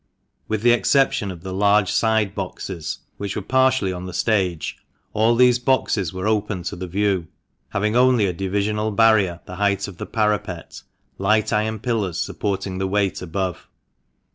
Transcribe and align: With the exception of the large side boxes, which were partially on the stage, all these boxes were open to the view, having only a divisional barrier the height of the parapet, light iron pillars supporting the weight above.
With 0.47 0.63
the 0.63 0.71
exception 0.71 1.29
of 1.29 1.43
the 1.43 1.53
large 1.53 1.91
side 1.91 2.33
boxes, 2.33 3.01
which 3.17 3.35
were 3.35 3.41
partially 3.43 3.93
on 3.93 4.07
the 4.07 4.15
stage, 4.15 4.77
all 5.13 5.35
these 5.35 5.59
boxes 5.59 6.11
were 6.11 6.25
open 6.25 6.63
to 6.63 6.75
the 6.75 6.87
view, 6.87 7.27
having 7.69 7.95
only 7.95 8.25
a 8.25 8.33
divisional 8.33 8.89
barrier 8.89 9.41
the 9.45 9.57
height 9.57 9.87
of 9.87 9.97
the 9.97 10.07
parapet, 10.07 10.81
light 11.19 11.53
iron 11.53 11.77
pillars 11.77 12.17
supporting 12.17 12.79
the 12.79 12.87
weight 12.87 13.21
above. 13.21 13.67